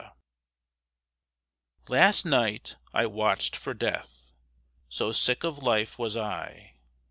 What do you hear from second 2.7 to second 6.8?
I watched for Death So sick of life was I!